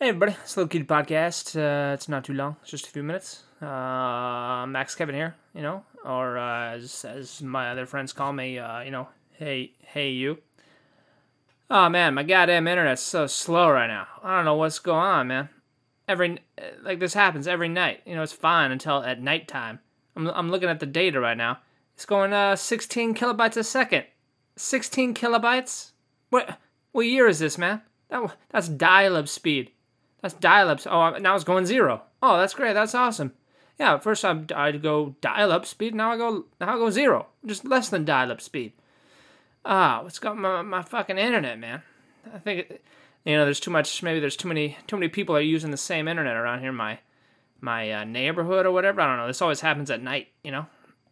Hey 0.00 0.10
everybody, 0.10 0.36
it's 0.44 0.56
Little 0.56 0.68
Cutie 0.68 0.86
Podcast. 0.86 1.56
Uh, 1.58 1.92
it's 1.92 2.08
not 2.08 2.22
too 2.22 2.32
long, 2.32 2.54
it's 2.62 2.70
just 2.70 2.86
a 2.86 2.90
few 2.90 3.02
minutes. 3.02 3.42
Uh, 3.60 4.64
Max 4.68 4.94
Kevin 4.94 5.16
here, 5.16 5.34
you 5.52 5.60
know, 5.60 5.82
or 6.04 6.38
uh, 6.38 6.74
as 6.74 7.04
as 7.04 7.42
my 7.42 7.70
other 7.70 7.84
friends 7.84 8.12
call 8.12 8.32
me, 8.32 8.60
uh, 8.60 8.78
you 8.82 8.92
know, 8.92 9.08
hey 9.32 9.72
hey 9.80 10.10
you. 10.10 10.38
Oh 11.68 11.88
man, 11.88 12.14
my 12.14 12.22
goddamn 12.22 12.68
internet's 12.68 13.02
so 13.02 13.26
slow 13.26 13.68
right 13.70 13.88
now. 13.88 14.06
I 14.22 14.36
don't 14.36 14.44
know 14.44 14.54
what's 14.54 14.78
going 14.78 15.00
on, 15.00 15.26
man. 15.26 15.48
Every 16.06 16.38
like 16.84 17.00
this 17.00 17.14
happens 17.14 17.48
every 17.48 17.68
night. 17.68 18.02
You 18.06 18.14
know, 18.14 18.22
it's 18.22 18.32
fine 18.32 18.70
until 18.70 19.02
at 19.02 19.20
nighttime. 19.20 19.80
I'm 20.14 20.28
I'm 20.28 20.50
looking 20.52 20.68
at 20.68 20.78
the 20.78 20.86
data 20.86 21.18
right 21.18 21.36
now. 21.36 21.58
It's 21.96 22.06
going 22.06 22.32
uh 22.32 22.54
16 22.54 23.16
kilobytes 23.16 23.56
a 23.56 23.64
second. 23.64 24.04
16 24.54 25.14
kilobytes? 25.14 25.90
What 26.30 26.60
what 26.92 27.06
year 27.08 27.26
is 27.26 27.40
this, 27.40 27.58
man? 27.58 27.82
That 28.10 28.36
that's 28.50 28.68
dial-up 28.68 29.26
speed. 29.26 29.72
That's 30.22 30.34
dial-up. 30.34 30.80
Oh, 30.86 31.18
now 31.18 31.34
it's 31.34 31.44
going 31.44 31.66
zero. 31.66 32.02
Oh, 32.22 32.38
that's 32.38 32.54
great. 32.54 32.72
That's 32.74 32.94
awesome. 32.94 33.32
Yeah, 33.78 33.98
first 33.98 34.24
I 34.24 34.42
I'd 34.54 34.82
go 34.82 35.14
dial-up 35.20 35.64
speed. 35.64 35.94
Now 35.94 36.12
I 36.12 36.16
go 36.16 36.46
now 36.60 36.74
I 36.74 36.78
go 36.78 36.90
zero. 36.90 37.28
Just 37.46 37.64
less 37.64 37.88
than 37.88 38.04
dial-up 38.04 38.40
speed. 38.40 38.72
Ah, 39.64 40.00
what's 40.02 40.18
got 40.18 40.36
my 40.36 40.62
my 40.62 40.82
fucking 40.82 41.18
internet, 41.18 41.58
man? 41.58 41.82
I 42.34 42.38
think 42.38 42.80
you 43.24 43.36
know 43.36 43.44
there's 43.44 43.60
too 43.60 43.70
much. 43.70 44.02
Maybe 44.02 44.18
there's 44.18 44.36
too 44.36 44.48
many 44.48 44.76
too 44.86 44.96
many 44.96 45.08
people 45.08 45.36
are 45.36 45.40
using 45.40 45.70
the 45.70 45.76
same 45.76 46.08
internet 46.08 46.36
around 46.36 46.60
here. 46.60 46.72
My 46.72 46.98
my 47.60 47.90
uh, 47.92 48.04
neighborhood 48.04 48.66
or 48.66 48.72
whatever. 48.72 49.00
I 49.00 49.06
don't 49.06 49.18
know. 49.18 49.28
This 49.28 49.42
always 49.42 49.60
happens 49.60 49.90
at 49.90 50.02
night. 50.02 50.28
You 50.42 50.50
know. 50.50 50.66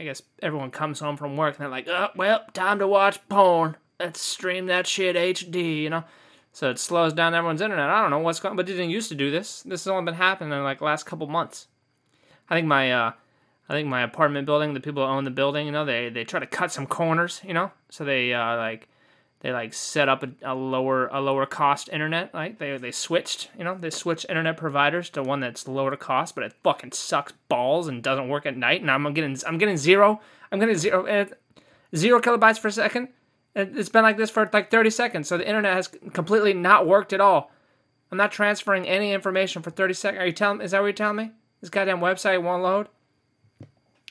I 0.00 0.04
guess 0.04 0.22
everyone 0.40 0.70
comes 0.70 0.98
home 0.98 1.18
from 1.18 1.36
work 1.36 1.56
and 1.56 1.62
they're 1.62 1.68
like, 1.68 1.86
oh, 1.86 2.08
well, 2.16 2.42
time 2.54 2.78
to 2.78 2.88
watch 2.88 3.20
porn. 3.28 3.76
Let's 4.00 4.22
stream 4.22 4.64
that 4.66 4.86
shit 4.86 5.14
HD, 5.14 5.82
you 5.82 5.90
know? 5.90 6.04
So 6.52 6.70
it 6.70 6.78
slows 6.78 7.12
down 7.12 7.34
everyone's 7.34 7.60
internet. 7.60 7.88
I 7.88 8.02
don't 8.02 8.10
know 8.10 8.18
what's 8.18 8.40
going 8.40 8.50
on, 8.50 8.56
but 8.56 8.68
it 8.68 8.72
didn't 8.72 8.90
used 8.90 9.08
to 9.10 9.14
do 9.14 9.30
this. 9.30 9.62
This 9.62 9.84
has 9.84 9.88
only 9.88 10.04
been 10.04 10.14
happening 10.14 10.52
in 10.52 10.64
like 10.64 10.80
last 10.80 11.06
couple 11.06 11.26
months. 11.26 11.68
I 12.48 12.56
think 12.56 12.66
my 12.66 12.90
uh, 12.92 13.12
I 13.68 13.72
think 13.72 13.88
my 13.88 14.02
apartment 14.02 14.46
building, 14.46 14.74
the 14.74 14.80
people 14.80 15.06
who 15.06 15.12
own 15.12 15.24
the 15.24 15.30
building, 15.30 15.66
you 15.66 15.72
know, 15.72 15.84
they 15.84 16.08
they 16.08 16.24
try 16.24 16.40
to 16.40 16.46
cut 16.46 16.72
some 16.72 16.86
corners, 16.86 17.40
you 17.46 17.54
know, 17.54 17.70
so 17.88 18.04
they 18.04 18.34
uh, 18.34 18.56
like 18.56 18.88
they 19.40 19.52
like 19.52 19.72
set 19.72 20.08
up 20.08 20.24
a, 20.24 20.30
a, 20.42 20.54
lower 20.54 21.06
a 21.06 21.20
lower 21.20 21.46
cost 21.46 21.88
internet. 21.88 22.34
Like 22.34 22.58
they 22.58 22.76
they 22.78 22.90
switched, 22.90 23.48
you 23.56 23.62
know, 23.62 23.76
they 23.78 23.90
switched 23.90 24.26
internet 24.28 24.56
providers 24.56 25.08
to 25.10 25.22
one 25.22 25.38
that's 25.38 25.68
lower 25.68 25.94
cost, 25.96 26.34
but 26.34 26.42
it 26.42 26.52
fucking 26.64 26.92
sucks 26.92 27.32
balls 27.48 27.86
and 27.86 28.02
doesn't 28.02 28.28
work 28.28 28.44
at 28.44 28.56
night. 28.56 28.80
And 28.80 28.90
I'm 28.90 29.14
getting 29.14 29.36
I'm 29.46 29.56
getting 29.56 29.76
zero. 29.76 30.20
I'm 30.50 30.58
getting 30.58 30.76
zero 30.76 31.06
uh, 31.06 31.26
zero 31.94 32.20
kilobytes 32.20 32.60
per 32.60 32.70
second 32.70 33.08
it's 33.54 33.88
been 33.88 34.02
like 34.02 34.16
this 34.16 34.30
for 34.30 34.48
like 34.52 34.70
30 34.70 34.90
seconds, 34.90 35.28
so 35.28 35.36
the 35.36 35.46
internet 35.46 35.74
has 35.74 35.88
completely 36.12 36.54
not 36.54 36.86
worked 36.86 37.12
at 37.12 37.20
all. 37.20 37.50
I'm 38.10 38.18
not 38.18 38.32
transferring 38.32 38.86
any 38.86 39.12
information 39.12 39.62
for 39.62 39.70
30 39.70 39.94
seconds. 39.94 40.20
Are 40.20 40.26
you 40.26 40.32
telling? 40.32 40.60
Is 40.60 40.72
that 40.72 40.80
what 40.80 40.86
you're 40.86 40.92
telling 40.92 41.16
me? 41.16 41.30
This 41.60 41.70
goddamn 41.70 42.00
website 42.00 42.42
won't 42.42 42.62
load. 42.62 42.88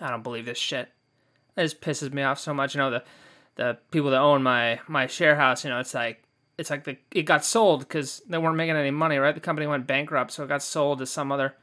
I 0.00 0.10
don't 0.10 0.22
believe 0.22 0.46
this 0.46 0.58
shit. 0.58 0.88
This 1.54 1.74
pisses 1.74 2.12
me 2.12 2.22
off 2.22 2.38
so 2.38 2.54
much. 2.54 2.74
You 2.74 2.80
know 2.80 2.90
the 2.90 3.04
the 3.56 3.78
people 3.90 4.10
that 4.10 4.20
own 4.20 4.42
my 4.42 4.80
my 4.88 5.06
share 5.06 5.36
house. 5.36 5.64
You 5.64 5.70
know 5.70 5.78
it's 5.78 5.94
like 5.94 6.22
it's 6.58 6.70
like 6.70 6.84
the 6.84 6.96
it 7.12 7.22
got 7.22 7.44
sold 7.44 7.80
because 7.80 8.22
they 8.28 8.38
weren't 8.38 8.56
making 8.56 8.76
any 8.76 8.90
money. 8.90 9.18
Right, 9.18 9.34
the 9.34 9.40
company 9.40 9.66
went 9.66 9.86
bankrupt, 9.86 10.32
so 10.32 10.44
it 10.44 10.48
got 10.48 10.62
sold 10.62 10.98
to 10.98 11.06
some 11.06 11.30
other 11.30 11.54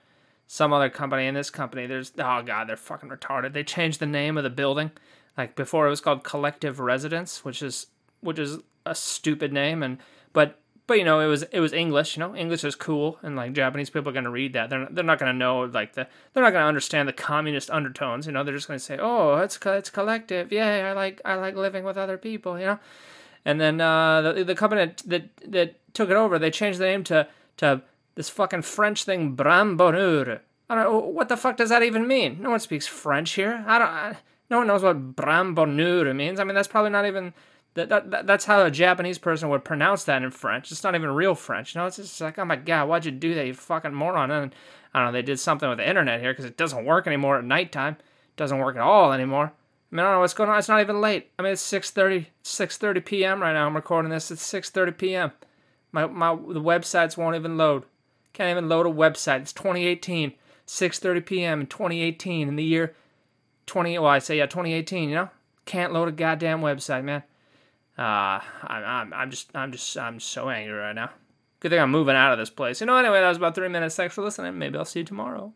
some 0.48 0.72
other 0.72 0.90
company. 0.90 1.28
And 1.28 1.36
this 1.36 1.50
company, 1.50 1.88
there's 1.88 2.14
oh 2.18 2.42
god, 2.42 2.70
they're 2.70 2.78
fucking 2.78 3.10
retarded. 3.10 3.54
They 3.54 3.64
changed 3.64 4.00
the 4.00 4.06
name 4.06 4.38
of 4.38 4.44
the 4.44 4.50
building 4.50 4.92
like 5.38 5.56
before, 5.56 5.88
it 5.88 5.90
was 5.90 6.02
called 6.02 6.24
Collective 6.24 6.80
Residence, 6.80 7.44
which 7.46 7.62
is 7.62 7.88
which 8.22 8.40
is 8.40 8.60
a 8.86 8.96
stupid 8.96 9.54
name, 9.54 9.84
and 9.84 9.98
but 10.34 10.60
but 10.88 10.98
you 10.98 11.06
know 11.06 11.20
it 11.20 11.28
was 11.28 11.44
it 11.44 11.60
was 11.60 11.74
English. 11.74 12.18
You 12.18 12.22
know, 12.22 12.36
English 12.36 12.64
is 12.64 12.76
cool, 12.76 13.18
and 13.24 13.36
like 13.36 13.54
Japanese 13.54 13.90
people 13.90 14.10
are 14.10 14.14
gonna 14.14 14.30
read 14.30 14.54
that. 14.54 14.70
They're 14.70 14.88
they're 14.92 15.04
not 15.04 15.20
gonna 15.20 15.34
know 15.34 15.62
like 15.62 15.94
the 15.94 16.08
they're 16.34 16.44
not 16.44 16.54
gonna 16.54 16.68
understand 16.68 17.08
the 17.08 17.14
communist 17.14 17.70
undertones. 17.70 18.26
You 18.26 18.34
know, 18.34 18.44
they're 18.44 18.56
just 18.56 18.68
gonna 18.68 18.80
say, 18.80 18.98
oh, 19.00 19.38
it's 19.38 19.58
it's 19.66 19.90
collective. 19.90 20.52
Yeah, 20.52 20.90
I 20.90 20.94
like 20.94 21.22
I 21.24 21.36
like 21.36 21.56
living 21.56 21.84
with 21.84 21.98
other 21.98 22.18
people. 22.18 22.60
You 22.60 22.66
know, 22.66 22.80
and 23.46 23.62
then 23.62 23.80
uh, 23.80 24.22
the 24.22 24.44
the 24.44 24.56
company 24.56 24.94
that 25.06 25.30
that 25.48 25.94
took 25.94 26.10
it 26.10 26.16
over, 26.16 26.38
they 26.38 26.52
changed 26.52 26.80
the 26.80 26.86
name 26.86 27.04
to 27.06 27.28
to 27.58 27.82
this 28.16 28.30
fucking 28.30 28.64
French 28.64 29.06
thing, 29.06 29.34
Bram 29.34 29.78
Bonheur. 29.78 30.42
I 30.70 30.76
don't 30.76 30.84
know 30.84 31.00
what 31.00 31.30
the 31.30 31.38
fuck 31.38 31.58
does 31.58 31.70
that 31.70 31.84
even 31.84 32.08
mean. 32.08 32.42
No 32.42 32.50
one 32.50 32.60
speaks 32.60 32.88
French 32.88 33.32
here. 33.32 33.64
I 33.68 33.80
don't. 33.80 33.88
I, 33.88 34.18
no 34.52 34.58
one 34.58 34.68
knows 34.68 34.84
what 34.84 35.16
Brambonure 35.16 36.14
means. 36.14 36.40
I 36.40 36.44
mean, 36.44 36.56
that's 36.56 36.68
probably 36.68 36.92
not 36.92 37.08
even 37.08 37.34
that, 37.74 37.88
that 37.88 38.28
that's 38.28 38.44
how 38.44 38.66
a 38.66 38.70
Japanese 38.70 39.18
person 39.18 39.48
would 39.48 39.64
pronounce 39.64 40.04
that 40.04 40.22
in 40.22 40.30
French. 40.30 40.72
It's 40.72 40.84
not 40.84 40.94
even 40.94 41.10
real 41.10 41.36
French. 41.36 41.74
You 41.74 41.80
know, 41.80 41.88
it's 41.88 41.96
just 41.96 42.20
like, 42.20 42.38
oh 42.38 42.44
my 42.44 42.58
god, 42.58 42.90
why'd 42.90 43.06
you 43.06 43.12
do 43.12 43.34
that, 43.34 43.48
you 43.48 43.54
fucking 43.54 43.94
moron? 43.94 44.30
And 44.30 44.54
I 44.94 45.00
don't 45.00 45.08
know, 45.08 45.12
they 45.14 45.22
did 45.22 45.40
something 45.40 45.70
with 45.70 45.78
the 45.78 45.88
internet 45.88 46.20
here 46.20 46.34
because 46.34 46.44
it 46.44 46.58
doesn't 46.58 46.84
work 46.84 47.08
anymore 47.08 47.38
at 47.38 47.46
nighttime. 47.46 47.94
It 47.94 48.36
doesn't 48.36 48.60
work 48.60 48.76
at 48.76 48.82
all 48.82 49.14
anymore. 49.14 49.54
I 49.92 49.96
mean, 49.96 50.02
I 50.02 50.04
don't 50.04 50.16
know 50.16 50.20
what's 50.20 50.34
going 50.34 50.50
on. 50.50 50.60
It's 50.60 50.68
not 50.68 50.82
even 50.82 51.00
late. 51.00 51.32
I 51.40 51.44
mean, 51.44 51.54
it's 51.54 51.72
6:30 51.72 52.26
6:30 52.44 53.06
p.m. 53.06 53.42
right 53.42 53.54
now. 53.54 53.68
I'm 53.68 53.76
recording 53.76 54.12
this. 54.12 54.32
It's 54.32 54.52
6:30 54.52 54.98
p.m. 54.98 55.32
My 55.94 56.08
my 56.08 56.36
the 56.36 56.62
websites 56.62 57.16
won't 57.16 57.38
even 57.38 57.56
load. 57.56 57.86
Can't 58.34 58.52
even 58.52 58.68
load 58.68 58.86
a 58.86 58.90
website. 58.90 59.42
It's 59.42 59.54
2018, 59.54 60.34
6:30 60.68 61.26
p.m. 61.26 61.62
in 61.62 61.68
2018 61.68 62.50
in 62.50 62.58
the 62.58 62.66
year 62.66 62.96
20 63.72 64.00
well 64.00 64.12
i 64.12 64.20
say 64.20 64.38
yeah 64.38 64.46
2018 64.46 65.08
you 65.08 65.16
know? 65.16 65.30
Can't 65.64 65.94
load 65.94 66.10
a 66.10 66.12
goddamn 66.12 66.60
website 66.60 67.06
man. 67.06 67.24
Uh 67.98 68.42
I'm, 68.64 68.84
I'm, 68.84 69.14
I'm 69.14 69.32
just 69.32 69.50
i'm 69.56 69.72
just 69.72 69.98
i'm 69.98 70.20
so 70.20 70.50
angry 70.50 70.78
right 70.78 70.94
now. 70.94 71.12
Good 71.62 71.70
thing 71.72 71.80
i'm 71.80 71.90
moving 71.90 72.18
out 72.18 72.34
of 72.34 72.38
this 72.38 72.50
place. 72.50 72.82
You 72.82 72.88
know 72.88 72.98
anyway 72.98 73.22
that 73.22 73.30
was 73.30 73.38
about 73.38 73.56
three 73.56 73.70
minutes. 73.70 73.96
Thanks 73.96 74.14
for 74.14 74.24
listening. 74.24 74.60
Maybe 74.60 74.78
i'll 74.78 74.84
see 74.84 75.00
you 75.00 75.06
tomorrow 75.06 75.50